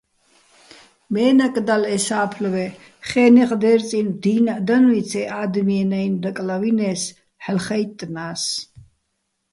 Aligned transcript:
მე́ნაკ 1.13 1.55
დალ 1.67 1.83
ე 1.95 1.97
სა́ფლვე, 2.05 2.65
ხე́ნეღ 3.09 3.51
დერწინო̆ 3.61 4.15
დინაჸ 4.21 4.59
დანუჲცი̆ 4.67 5.23
ე 5.23 5.23
ა́დმიეჼ-ნაჲნო̆ 5.41 6.21
დაკლავინე́ს, 6.23 7.01
ჰ̦ალო́ 7.43 7.63
ხაჲტტნა́ს. 7.65 8.43